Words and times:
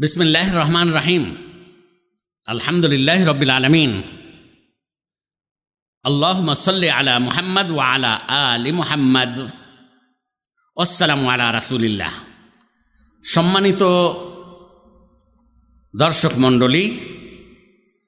বিসমিল্লাহ 0.00 0.56
রহমান 0.56 0.92
রাহিম। 0.92 1.36
আলহামদুলিল্লাহ 2.46 3.24
রবিল 3.24 3.50
আলমিন। 3.50 4.02
আল্লাহ 6.02 6.54
সাল্লি 6.54 6.90
আলা 6.90 7.18
মুহাম্মদ 7.18 7.70
ওয়া 7.70 7.94
আলা 7.94 8.12
আলি 8.14 8.72
মুহাম্মদ। 8.72 9.40
আসসালামু 10.80 11.28
আলা 11.28 11.52
রাসুলিল্লাহ। 11.52 12.12
সম্মানিত 13.24 13.82
দর্শক 15.96 16.32
মণ্ডলী, 16.38 16.98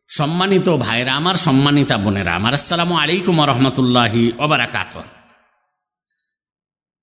সম্মানিত 0.08 0.68
ভাইরা 0.68 1.14
আমার, 1.14 1.34
সম্মানিতা 1.34 1.96
বোনেরা 1.96 2.34
আমার, 2.34 2.54
আসসালামু 2.54 2.94
আলাইকুম 2.96 3.44
রহমতুল্লাহি 3.44 4.32
ওবরাকাত 4.38 5.02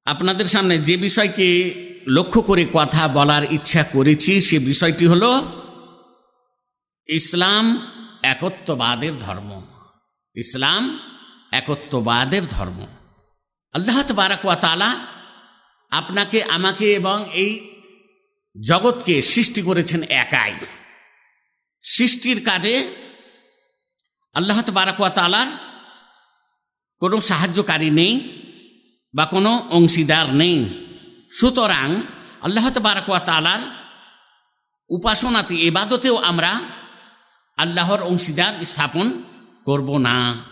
আপনাদের 0.06 0.46
সামনে 0.46 0.78
যে 0.78 0.98
বিষয়কে 0.98 1.50
লক্ষ্য 2.10 2.42
করে 2.42 2.64
কথা 2.74 3.08
বলার 3.08 3.44
ইচ্ছা 3.52 3.84
করেছি, 3.84 4.42
সে 4.42 4.60
বিষয়টি 4.60 5.06
হল, 5.08 5.24
ইসলাম 7.08 7.66
একত্ববাদের 8.24 9.18
ধর্ম। 9.20 9.62
ইসলাম 10.36 11.00
একত্ববাদের 11.52 12.42
ধর্ম। 12.46 12.88
আল্লাহ 13.74 13.98
তালা 14.56 14.96
আপনাকে, 15.92 16.44
আমাকে 16.44 16.94
এবং 16.94 17.18
এই 17.34 17.52
জগৎকে 18.68 19.22
সৃষ্টি 19.22 19.62
করেছেন 19.62 20.04
একাই। 20.04 20.54
সৃষ্টির 21.84 22.46
কাজে 22.46 22.76
আল্লাহ 24.34 24.62
তালার 24.62 25.48
কোনো 27.00 27.22
সাহায্যকারী 27.22 27.90
নেই 27.90 28.14
বা 29.14 29.26
কোনো 29.26 29.52
অংশীদার 29.70 30.28
নেই। 30.34 30.89
সুতরাং 31.32 32.02
আল্লাহ 32.42 32.70
বারাকুয়া 32.80 33.20
তালার 33.20 33.60
উপাসনাতে 34.90 35.56
এবাদতেও 35.56 36.18
আমরা 36.18 36.62
আল্লাহর 37.58 38.02
অংশীদার 38.02 38.66
স্থাপন 38.66 39.24
করব 39.66 39.98
না। 39.98 40.46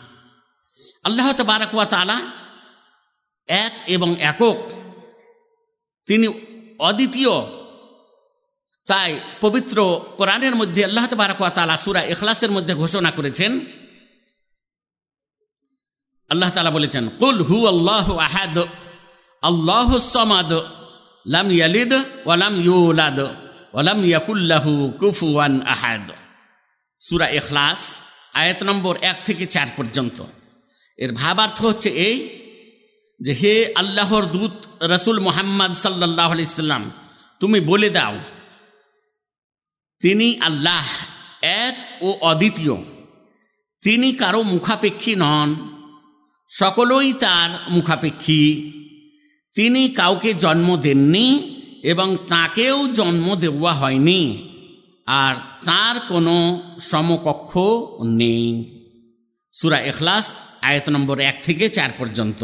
আল্লাহ 1.04 1.34
বারাকুয়া 1.44 1.86
তালা 1.86 2.18
এক 3.48 3.74
এবং 3.88 4.10
একক, 4.20 4.58
তিনি 6.06 6.28
অদ্বিতীয়, 6.80 7.34
তাই 8.88 9.20
পবিত্র 9.42 10.02
কোরআনের 10.18 10.56
মধ্যে 10.56 10.86
আল্লাহ 10.86 11.08
বারাকুয়া 11.16 11.50
তালা 11.50 11.78
সুরা 11.78 12.02
এখলাসের 12.04 12.52
মধ্যে 12.52 12.74
ঘোষণা 12.74 13.12
করেছেন। 13.12 13.60
আল্লাহ 16.30 16.50
তালা 16.50 16.72
বলেছেন, 16.72 17.10
কুল 17.10 17.44
হু 17.44 17.68
আল্লাহ 17.68 18.18
আহাদ 18.18 18.58
আল্লাহ 19.50 19.90
সমাদ, 20.16 20.52
লাম 21.26 21.48
ইয়ালিদ 21.58 21.94
ওয়ালাম 22.26 22.54
ইউলাদ 22.68 23.20
ওয়ালাম 23.74 24.00
ইয়াকুল্লাহু 24.12 24.72
কুফুয়ান 25.02 25.54
আহাদ। 25.74 26.08
সুরা 27.02 27.28
এখলাস 27.40 27.82
আয়াত 28.40 28.60
নম্বর 28.70 28.94
এক 29.12 29.18
থেকে 29.28 29.46
চার 29.56 29.70
পর্যন্ত। 29.78 30.18
এর 31.00 31.12
ভাবার্থ 31.22 31.58
হচ্ছে 31.68 31.90
এই 32.08 32.18
যে 33.20 33.32
হে 33.42 33.56
আল্লাহর 33.82 34.26
দূত 34.36 34.56
রসুল 34.94 35.18
মোহাম্মদ 35.28 35.72
সাল্লাহ 35.84 36.30
আলাইসাল্লাম 36.36 36.84
তুমি 37.42 37.60
বলে 37.70 37.90
দাও, 37.90 38.16
তিনি 40.02 40.28
আল্লাহ 40.48 40.86
এক 41.66 41.76
ও 42.02 42.10
অদ্বিতীয়। 42.32 42.76
তিনি 43.84 44.10
কারও 44.22 44.42
মুখাপেক্ষী 44.54 45.14
নন, 45.24 45.50
সকলই 46.52 47.10
তার 47.24 47.50
মুখাপেক্ষী। 47.76 48.44
তিনি 49.58 49.82
কাউকে 50.00 50.32
জন্ম 50.44 50.68
দেননি 50.86 51.28
এবং 51.92 52.08
তাকেও 52.34 52.78
জন্ম 53.00 53.28
দেওয়া 53.44 53.74
হয়নি, 53.82 54.22
আর 55.08 55.34
তার 55.68 55.96
কোনো 56.12 56.36
সমকক্ষ 56.92 57.52
নেই। 58.20 58.48
সুরা 59.54 59.80
এখলাস 59.92 60.26
আয়ত 60.68 60.86
নম্বর 60.96 61.18
এক 61.30 61.38
থেকে 61.48 61.66
চার 61.78 61.92
পর্যন্ত 62.00 62.42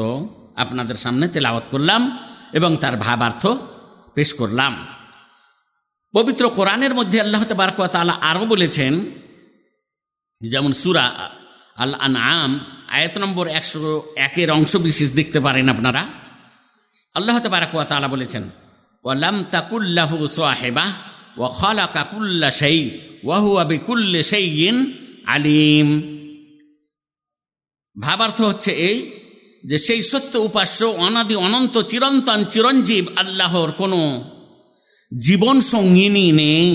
আপনাদের 0.64 0.98
সামনে 1.04 1.26
তেলাওয়াত 1.34 1.66
করলাম 1.74 2.02
এবং 2.58 2.72
তার 2.82 2.96
ভাবার্থ 3.06 3.44
পেশ 4.16 4.30
করলাম। 4.40 4.74
পবিত্র 6.14 6.44
কোরআনের 6.58 6.94
মধ্যে 7.00 7.18
আল্লাহ 7.26 7.44
তালা 7.94 8.16
আরও 8.30 8.44
বলেছেন, 8.54 8.94
যেমন 10.42 10.72
সুরা 10.82 11.06
আল 11.84 11.94
আম 12.36 12.52
আয়ত 12.96 13.16
নম্বর 13.24 13.46
একশো 13.60 13.82
একের 14.28 14.50
অংশ 14.58 14.74
বিশেষ 14.88 15.10
দেখতে 15.20 15.40
পারেন 15.46 15.68
আপনারা। 15.76 16.04
আল্লাহ 17.16 17.40
তাবারাকুয়া 17.40 17.86
তালা 17.86 18.08
বলেছেন 18.08 18.44
ওয়ালাম 19.04 19.44
তাকুল্লাহু 19.52 20.28
সোয়াহেবা 20.28 20.86
ও 21.38 21.48
খালা 21.60 21.86
কাকুল্লা 21.88 22.50
সেই 22.52 22.80
ওয়াহু 23.24 23.58
আবি 23.58 23.78
কুল্লে 23.78 24.24
সেইন 24.24 24.76
আলিম। 25.26 25.88
ভাবার্থ 28.02 28.42
হচ্ছে 28.42 28.72
এই 28.90 28.98
যে 29.66 29.78
সেই 29.78 30.04
সত্য 30.04 30.38
উপাস্য, 30.38 30.86
অনাদি 30.86 31.36
অনন্ত 31.36 31.82
চিরন্তন 31.82 32.46
চিরঞ্জীব 32.46 33.06
আল্লাহর 33.16 33.72
কোনো 33.72 34.02
জীবন 35.12 35.62
সঙ্গিনী 35.62 36.32
নেই 36.32 36.72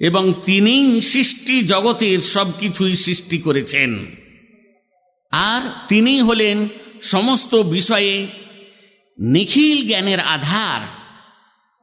এবং 0.00 0.34
তিনি 0.46 1.02
সৃষ্টি 1.02 1.62
জগতের 1.62 2.20
সব 2.20 2.46
কিছুই 2.60 2.96
সৃষ্টি 2.96 3.38
করেছেন। 3.38 3.90
আর 5.32 5.62
তিনি 5.88 6.20
হলেন 6.20 6.68
সমস্ত 7.02 7.54
বিষয়ে 7.54 8.26
নিখিল 9.18 9.78
জ্ঞানের 9.88 10.20
আধার। 10.20 10.80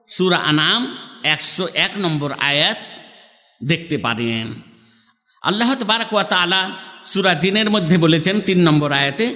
সুরা 0.10 0.38
আনাম 0.38 0.82
একশো 1.24 1.68
এক 1.86 1.92
নম্বর 1.98 2.32
আয়াত 2.32 2.80
দেখতে 3.64 3.96
পারেন। 3.98 4.48
আল্লাহ 5.42 5.70
বারাকুয়া 5.92 6.24
তালা 6.24 6.62
সুরা 7.06 7.34
জিনের 7.34 7.70
মধ্যে 7.70 7.98
বলেছেন 7.98 8.36
তিন 8.42 8.60
নম্বর 8.68 8.92
আয়াতে 8.92 9.28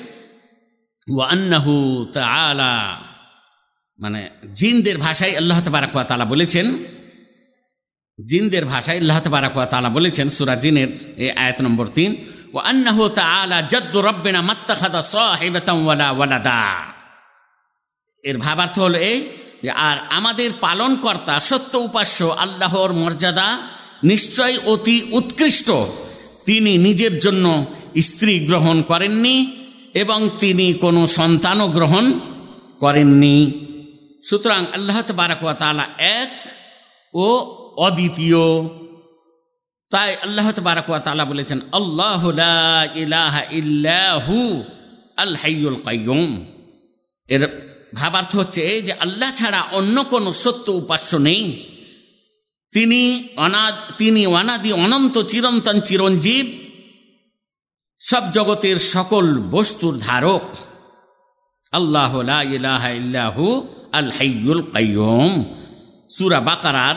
ওয়ান্নাহু 1.07 1.73
তালা 2.13 2.75
মানে 3.99 4.21
জিনদের 4.53 4.97
ভাষায় 4.97 5.33
আল্লাহ 5.37 5.57
বারাকুয়া 5.69 6.03
তালা 6.03 6.25
বলেছেন। 6.25 6.67
জিনদের 8.19 8.65
ভাষায় 8.65 8.99
আল্লাহ 8.99 9.19
বারাকুয়া 9.35 9.65
তালা 9.65 9.89
বলেছেন 9.89 10.27
সুরা 10.29 10.55
জিনের 10.55 10.89
এই 11.17 11.31
আয়াত 11.31 11.57
নম্বর 11.61 11.87
তিন 11.87 12.11
ও 12.53 12.57
আন্নাহু 12.57 13.03
তালা 13.09 13.57
জদ্দু 13.61 13.99
রব্বেনা 14.01 14.41
মাত্তাখাদা 14.41 15.01
সাহেবাতাম 15.01 15.77
ওয়ালা 15.85 16.07
ওয়ালাদা। 16.11 16.61
এর 18.25 18.37
ভাবার্থ 18.37 18.79
হলো 18.79 18.97
এই 19.11 19.19
যে, 19.63 19.71
আর 19.71 19.97
আমাদের 20.09 20.49
পালনকর্তা, 20.59 21.39
সত্য 21.39 21.73
উপাস্য, 21.77 22.23
আল্লাহর 22.23 22.93
মর্যাদা 22.93 23.47
নিশ্চয় 24.03 24.55
অতি 24.65 24.97
উৎকৃষ্ট। 25.11 25.71
তিনি 26.45 26.77
নিজের 26.77 27.19
জন্য 27.19 27.65
স্ত্রী 28.01 28.33
গ্রহণ 28.39 28.81
করেননি 28.81 29.37
এবং 29.93 30.29
তিনি 30.39 30.73
কোনো 30.73 31.07
সন্তানও 31.07 31.67
গ্রহণ 31.67 32.05
করেননি। 32.79 33.35
সুতরাং 34.29 34.61
আল্লাহ 34.73 34.97
বারাকুয়া 35.15 35.53
তালা 35.53 35.85
এক 35.97 36.31
ও 37.13 37.27
অদ্বিতীয়। 37.77 38.45
তাই 39.91 40.09
আল্লাহ 40.23 40.47
বারাকুয়া 40.59 40.99
তালা 40.99 41.25
বলেছেন, 41.25 41.59
আল্লাহ 41.71 42.21
ইলাহা 42.95 43.41
ইল্লাহু 43.51 44.37
কাইয়ুম। 45.85 46.31
এর 47.27 47.43
ভাবার্থ 47.95 48.35
হচ্ছে 48.35 48.81
যে 48.81 48.93
আল্লাহ 48.93 49.31
ছাড়া 49.35 49.61
অন্য 49.71 50.03
কোনো 50.03 50.33
সত্য 50.33 50.71
উপাস্য 50.71 51.15
নেই। 51.17 51.45
তিনি 52.73 53.01
অনাদ 53.35 53.75
তিনি 53.97 54.21
অনাদি 54.27 54.71
অনন্ত 54.73 55.15
চিরন্তন 55.21 55.81
চিরঞ্জীব। 55.81 56.47
সব 57.99 58.23
জগতের 58.31 58.77
সকল 58.79 59.25
বস্তুর 59.51 59.97
ধারক। 59.97 60.45
আল্লাহ 61.71 62.11
ইল্লাহু 62.41 63.45
আল 63.91 64.11
হাইয়ুল 64.11 64.63
কাইয়ুম 64.71 65.31
সুরা 66.09 66.39
বাকারার 66.39 66.95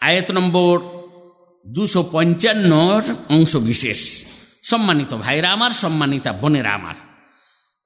আয়ত 0.00 0.30
নম্বর 0.30 0.74
দুশো 1.66 2.08
পঞ্চান্নর 2.12 3.02
অংশ 3.28 3.56
বিশেষ। 3.56 4.00
সম্মানিত 4.62 5.14
ভাইরা 5.14 5.48
আমার, 5.52 5.70
সম্মানিতা 5.70 6.32
বোনেরা 6.32 6.70
আমার। 6.70 6.94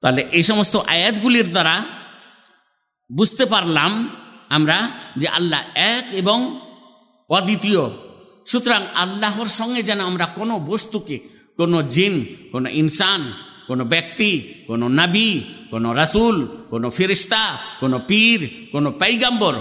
তাহলে 0.01 0.21
এই 0.31 0.43
সমস্ত 0.43 0.75
আয়াতগুলির 0.75 1.51
দ্বারা 1.51 1.75
বুঝতে 3.09 3.45
পারলাম 3.45 3.91
আমরা 4.49 4.77
যে 5.17 5.27
আল্লাহ 5.27 5.61
এক 5.75 6.05
এবং 6.13 6.59
অদ্বিতীয়। 7.29 7.83
সুতরাং 8.47 8.81
আল্লাহর 8.95 9.47
সঙ্গে 9.47 9.83
যেন 9.83 9.99
আমরা 9.99 10.25
কোনো 10.25 10.59
বস্তুকে, 10.59 11.19
কোনো 11.57 11.83
জিন, 11.83 12.25
কোনো 12.51 12.69
ইনসান, 12.69 13.33
কোনো 13.67 13.85
ব্যক্তি, 13.85 14.31
কোনো 14.67 14.87
নাবি, 14.87 15.43
কোনো 15.69 15.93
রাসুল, 15.93 16.47
কোনো 16.69 16.89
ফিরিস্তা 16.89 17.57
কোনো 17.79 17.99
পীর, 18.07 18.67
কোনো 18.71 18.91
পাইগাম্বর 18.91 19.55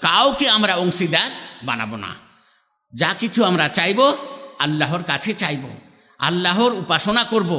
কাউকে 0.00 0.48
আমরা 0.48 0.74
অংশীদার 0.74 1.30
বানাবো 1.62 1.96
না। 1.96 2.16
যা 2.92 3.14
কিছু 3.20 3.44
আমরা 3.44 3.68
চাইব 3.68 4.00
আল্লাহর 4.58 5.02
কাছে 5.02 5.32
চাইব, 5.32 5.64
আল্লাহর 6.18 6.72
উপাসনা 6.72 7.24
করব। 7.24 7.52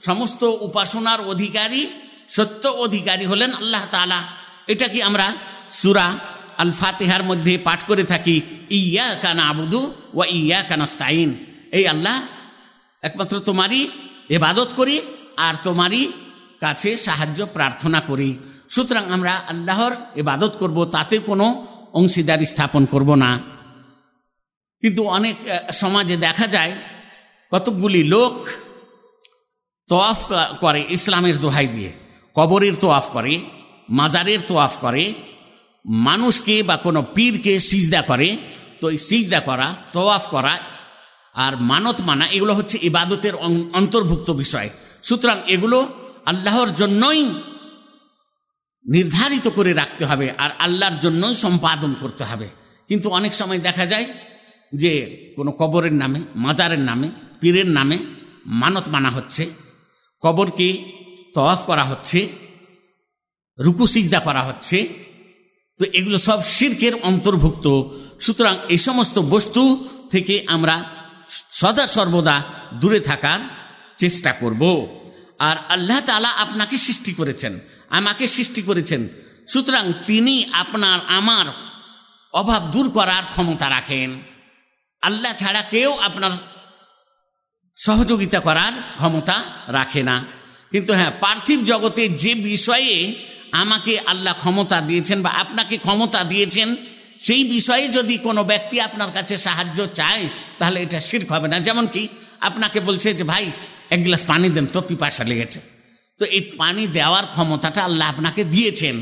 সমস্ত 0.00 0.42
উপাসনার 0.42 1.20
অধিকারী, 1.20 1.86
সত্য 2.28 2.68
অধিকারী 2.68 3.24
হলেন 3.24 3.50
আল্লাহ 3.52 3.84
তালা 3.90 4.20
এটা 4.68 4.86
কি 4.88 5.02
আমরা 5.02 5.26
সুরা 5.70 6.06
আল 6.62 6.70
ফাতেহার 6.70 7.22
মধ্যে 7.22 7.58
পাঠ 7.58 7.80
করে 7.88 8.04
থাকি? 8.04 8.36
ইয়া 8.70 9.08
কানা 9.22 9.42
আবুদু 9.48 9.80
ওয়া 10.14 10.26
ইয়া 10.26 10.60
কানাস্তাইন 10.62 11.30
এই 11.72 11.84
আল্লাহ 11.86 12.16
একমাত্র 13.02 13.34
তোমারই 13.40 13.80
এবাদত 14.36 14.68
করি 14.76 14.96
আর 15.36 15.54
তোমারই 15.62 16.02
কাছে 16.60 16.90
সাহায্য, 16.96 17.46
প্রার্থনা 17.46 18.00
করি। 18.00 18.30
সুতরাং 18.68 19.04
আমরা 19.10 19.34
আল্লাহর 19.48 19.92
এবাদত 20.14 20.52
করব, 20.58 20.84
তাতে 20.84 21.18
কোনো 21.18 21.46
অংশীদারি 21.92 22.46
স্থাপন 22.46 22.82
করব 22.86 23.14
না। 23.14 23.30
কিন্তু 24.82 25.02
অনেক 25.08 25.36
সমাজে 25.72 26.16
দেখা 26.16 26.46
যায়, 26.46 26.72
কতকগুলি 27.52 28.02
লোক 28.14 28.34
তোয়াফ 29.88 30.20
করে 30.60 30.80
ইসলামের 30.88 31.36
দোহাই 31.40 31.66
দিয়ে, 31.66 31.92
কবরের 32.36 32.74
তোয়াফ 32.76 33.06
করে। 33.12 33.34
মাজারের 33.88 34.38
তোয়াফ 34.46 34.76
করে, 34.76 35.14
মানুষকে 35.84 36.62
বা 36.62 36.76
কোনো 36.76 37.06
পীরকে 37.14 37.60
সিজদা 37.60 38.02
করে, 38.02 38.36
তো 38.80 38.90
এই 38.90 38.98
সিজদা 38.98 39.40
করা 39.40 39.74
তোয়াফ 39.92 40.28
করা 40.28 40.58
আর 41.34 41.56
মানত 41.56 42.00
মানা, 42.00 42.26
এগুলো 42.26 42.54
হচ্ছে 42.54 42.78
ইবাদতের 42.82 43.34
অন্তর্ভুক্ত 43.72 44.30
বিষয়। 44.30 44.70
সুতরাং 45.02 45.36
এগুলো 45.46 45.88
আল্লাহর 46.26 46.74
জন্যই 46.74 47.30
নির্ধারিত 48.86 49.48
করে 49.48 49.72
রাখতে 49.72 50.04
হবে 50.04 50.34
আর 50.38 50.50
আল্লাহর 50.58 50.98
জন্যই 50.98 51.34
সম্পাদন 51.34 51.94
করতে 52.00 52.24
হবে। 52.24 52.48
কিন্তু 52.88 53.08
অনেক 53.08 53.34
সময় 53.34 53.58
দেখা 53.58 53.86
যায় 53.86 54.06
যে 54.74 54.92
কোনো 55.36 55.52
কবরের 55.52 55.92
নামে, 55.92 56.20
মাজারের 56.36 56.78
নামে, 56.78 57.10
পীরের 57.40 57.66
নামে 57.66 57.98
মানত 58.46 58.88
মানা 58.88 59.10
হচ্ছে, 59.10 59.50
কবরকে 60.20 60.84
তওয়াফ 61.34 61.58
করা 61.58 61.84
হচ্ছে 61.84 62.28
রুকু 63.58 63.86
সিজদা 63.86 64.20
করা 64.20 64.42
হচ্ছে। 64.42 64.88
তো 65.78 65.84
এগুলো 65.92 66.18
সব 66.18 66.44
শির্কের 66.44 66.94
অন্তর্ভুক্ত। 67.02 67.66
সুতরাং 68.20 68.56
এই 68.68 68.78
সমস্ত 68.78 69.18
বস্তু 69.18 69.88
থেকে 70.10 70.44
আমরা 70.48 70.84
সদা 71.52 71.86
সর্বদা 71.86 72.42
দূরে 72.74 73.00
থাকার 73.00 73.40
চেষ্টা 73.96 74.32
করব। 74.32 74.62
আর 75.38 75.56
আল্লাহ 75.68 76.00
তালা 76.00 76.28
আপনাকে 76.28 76.76
সৃষ্টি 76.76 77.12
করেছেন, 77.12 77.58
আমাকে 77.90 78.26
সৃষ্টি 78.26 78.62
করেছেন। 78.62 79.08
সুতরাং 79.48 79.92
তিনি 80.06 80.44
আপনার, 80.52 81.00
আমার 81.08 81.46
অভাব 82.32 82.62
দূর 82.72 82.90
করার 82.90 83.22
ক্ষমতা 83.30 83.70
রাখেন। 83.70 84.22
আল্লাহ 85.02 85.32
ছাড়া 85.36 85.62
কেউ 85.62 85.90
আপনার 85.92 86.30
সহযোগিতা 87.76 88.40
করার 88.40 88.72
ক্ষমতা 88.96 89.42
রাখে 89.68 90.02
না। 90.02 90.26
কিন্তু 90.70 90.92
হ্যাঁ 90.92 91.12
পার্থিব 91.20 91.64
জগতে 91.64 92.08
যে 92.08 92.34
বিষয়ে 92.34 93.14
আমাকে 93.52 93.92
আল্লাহ 94.12 94.34
ক্ষমতা 94.42 94.78
দিয়েছেন 94.88 95.18
বা 95.22 95.30
আপনাকে 95.42 95.76
ক্ষমতা 95.86 96.20
দিয়েছেন, 96.32 96.68
সেই 97.26 97.42
বিষয়ে 97.44 97.86
যদি 97.96 98.14
কোনো 98.26 98.42
ব্যক্তি 98.44 98.76
আপনার 98.80 99.10
কাছে 99.16 99.34
সাহায্য 99.46 99.78
চায়, 99.98 100.24
তাহলে 100.58 100.78
এটা 100.84 101.00
শির্ক 101.08 101.28
হবে 101.34 101.48
না। 101.52 101.56
যেমন 101.60 101.86
কি, 101.94 102.02
আপনাকে 102.48 102.78
বলছে 102.80 103.08
যে, 103.18 103.24
ভাই, 103.32 103.44
এক 103.94 104.00
গ্লাস 104.04 104.22
পানি 104.30 104.48
দেন, 104.56 104.66
তো 104.74 104.80
পিপাসা 104.88 105.24
লেগেছে। 105.24 105.60
তো 106.20 106.24
এই 106.36 106.42
পানি 106.60 106.86
দেওয়ার 106.98 107.26
ক্ষমতাটা 107.34 107.80
আল্লাহ 107.88 108.06
আপনাকে 108.12 108.42
দিয়েছেন। 108.54 108.96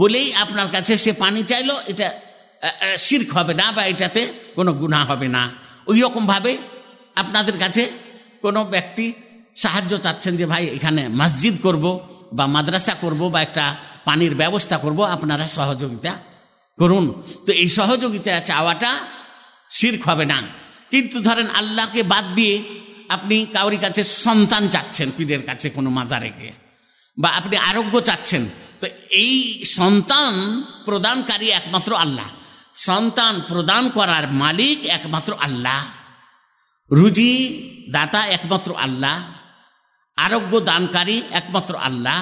বলেই 0.00 0.28
আপনার 0.44 0.68
কাছে 0.74 0.92
সে 1.04 1.12
পানি 1.12 1.40
চাইলো, 1.42 1.74
এটা 1.92 2.08
শির্ক 3.06 3.28
হবে 3.38 3.54
না 3.60 3.66
বা 3.76 3.82
এটাতে 3.92 4.22
কোনো 4.56 4.70
গুণা 4.80 5.00
হবে 5.04 5.28
না। 5.36 5.42
ওই 5.86 5.98
রকমভাবে 6.04 6.52
আপনাদের 7.16 7.56
কাছে 7.58 7.82
কোনো 8.42 8.60
ব্যক্তি 8.64 9.06
সাহায্য 9.56 9.92
চাচ্ছেন 10.04 10.36
যে, 10.36 10.46
ভাই, 10.52 10.64
এখানে 10.76 11.02
মসজিদ 11.20 11.56
করব। 11.62 11.84
বা 12.32 12.46
মাদ্রাসা 12.46 12.94
করব 12.94 13.28
বা 13.28 13.42
একটা 13.42 13.76
পানির 14.04 14.34
ব্যবস্থা 14.34 14.78
করব, 14.78 15.02
আপনারা 15.04 15.46
সহযোগিতা 15.46 16.12
করুন। 16.78 17.22
তো 17.46 17.52
এই 17.52 17.68
সহযোগিতা 17.68 18.40
চাওয়াটা 18.40 18.98
শির্ক 19.70 20.08
হবে 20.08 20.24
না। 20.24 20.42
কিন্তু 20.90 21.20
ধরেন 21.20 21.46
আল্লাহকে 21.54 22.02
বাদ 22.02 22.24
দিয়ে 22.34 22.62
আপনি 23.08 23.46
কাউরি 23.52 23.76
কাছে 23.76 24.04
সন্তান 24.04 24.68
চাচ্ছেন, 24.68 25.10
পীরের 25.16 25.42
কাছে 25.46 25.70
কোনো 25.70 25.90
মাজারে 25.90 26.30
গিয়ে 26.38 26.52
বা 27.18 27.28
আপনি 27.28 27.56
আরোগ্য 27.56 28.00
চাচ্ছেন, 28.00 28.48
তো 28.80 28.86
এই 29.10 29.64
সন্তান 29.64 30.62
প্রদানকারী 30.84 31.48
একমাত্র 31.48 31.96
আল্লাহ। 31.96 32.28
সন্তান 32.74 33.40
প্রদান 33.48 33.90
করার 33.90 34.30
মালিক 34.32 34.78
একমাত্র 34.84 35.36
আল্লাহ। 35.40 35.84
রুজি 36.92 37.32
দাতা 37.90 38.26
একমাত্র 38.26 38.74
আল্লাহ। 38.76 39.39
আরোগ্য 40.24 40.54
দানকারী 40.70 41.16
একমাত্র 41.40 41.72
আল্লাহ। 41.88 42.20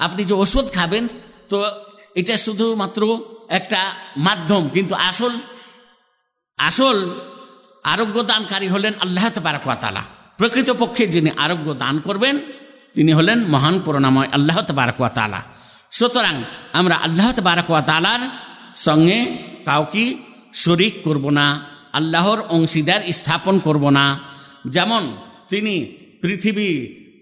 আপনি 0.00 0.22
যে 0.30 0.34
ওষুধ 0.42 0.66
খাবেন, 0.76 1.04
তো 1.50 1.56
এটা 2.20 2.34
শুধুমাত্র 2.46 3.00
একটা 3.58 3.80
মাধ্যম, 4.26 4.62
কিন্তু 4.74 4.94
আসল 5.10 5.32
আসল 6.58 6.96
আরোগ্য 7.92 8.16
দানকারী 8.32 8.68
হলেন 8.74 8.92
আল্লাহ 9.04 9.26
তবারকালা 9.36 10.02
প্রকৃতপক্ষে 10.38 11.04
যিনি 11.14 11.30
আরোগ্য 11.44 11.68
দান 11.82 11.96
করবেন, 12.06 12.34
তিনি 12.94 13.12
হলেন 13.18 13.38
মহান 13.54 13.76
করুণাময় 13.84 14.28
আল্লাহ 14.36 14.58
তবারকালা 14.70 15.40
সুতরাং 15.98 16.36
আমরা 16.78 16.96
আল্লাহ 17.06 17.28
তবারকালার 17.38 18.22
সঙ্গে 18.86 19.18
কাউকে 19.68 20.04
শরিক 20.64 20.94
করব 21.06 21.24
না, 21.38 21.46
আল্লাহর 21.98 22.40
অংশীদার 22.56 23.02
স্থাপন 23.18 23.54
করব 23.66 23.84
না। 23.98 24.04
যেমন 24.74 25.02
তিনি 25.50 25.74
পৃথিবী 26.24 26.70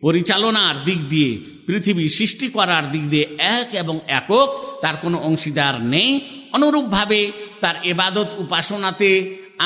পরিচালনার 0.04 0.76
দিক 0.88 1.00
দিয়ে, 1.12 1.31
পৃথিবী 1.66 2.04
সৃষ্টি 2.19 2.46
করার 2.56 2.84
দিক 2.93 3.04
দিয়ে 3.12 3.26
এক 3.58 3.69
এবং 3.82 3.96
একক, 4.19 4.49
তার 4.82 4.96
কোনো 5.02 5.19
অংশীদার 5.28 5.75
নেই। 5.94 6.10
অনুরূপভাবে 6.56 7.20
তার 7.62 7.76
এবাদত 7.93 8.28
উপাসনাতে 8.44 9.10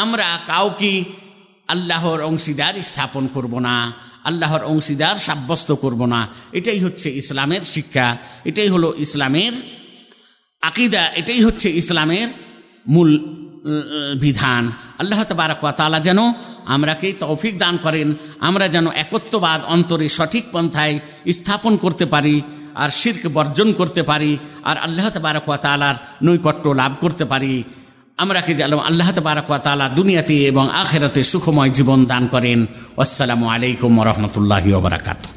আমরা 0.03 0.29
কাউকে 0.47 0.93
আল্লাহর 1.69 2.21
অংশীদার 2.31 2.75
স্থাপন 2.91 3.25
করব 3.35 3.55
না, 3.69 3.77
আল্লাহর 4.29 4.63
অংশীদার 4.73 5.17
সাব্যস্ত 5.27 5.71
করব 5.85 6.01
না। 6.15 6.21
এটাই 6.59 6.81
হচ্ছে 6.85 7.09
ইসলামের 7.23 7.63
শিক্ষা, 7.75 8.07
এটাই 8.49 8.69
হলো 8.75 8.89
ইসলামের 9.05 9.55
আকিদা, 10.63 11.05
এটাই 11.21 11.41
হচ্ছে 11.47 11.69
ইসলামের 11.81 12.29
মূল 12.95 13.11
বিধান। 14.23 14.65
আল্লাহ 15.01 15.21
তালা 15.79 16.01
যেন 16.09 16.21
আমরাকে 16.75 17.09
তৌফিক 17.23 17.55
দান 17.59 17.75
করেন। 17.85 18.09
আমরা 18.49 18.67
যেন 18.75 18.87
একত্ববাদ 19.03 19.61
অন্তরে 19.75 20.07
সঠিক 20.09 20.45
পন্থায় 20.53 20.95
স্থাপন 21.37 21.73
করতে 21.77 22.05
পারি, 22.15 22.37
আর 22.83 22.91
শির্ক 23.01 23.23
বর্জন 23.37 23.69
করতে 23.73 24.03
পারি, 24.03 24.33
আর 24.65 24.77
আল্লাহ 24.77 25.07
তালার 25.65 25.97
নৈকট্য 26.27 26.65
লাভ 26.81 26.93
করতে 27.01 27.25
পারি। 27.25 27.55
আমরাকে 28.19 28.53
যেন 28.55 28.73
আল্লাহ 28.89 29.09
তালা 29.67 29.87
দুনিয়াতে 29.99 30.37
এবং 30.51 30.65
আখেরাতে 30.83 31.21
সুখময় 31.23 31.71
জীবন 31.71 32.01
দান 32.05 32.25
করেন। 32.35 32.59
আসসালামু 33.05 33.47
আলাইকুম 33.55 33.93
রহমতুল্লাহ 34.11 34.65
বারাকাতু 34.87 35.29